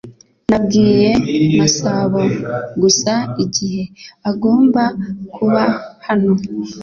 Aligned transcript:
Nabwiye 0.49 1.09
Masabo 1.59 2.21
gusa 2.81 3.13
igihe 3.43 3.83
agomba 4.31 4.83
kuba 5.35 5.63
hano 6.07 6.33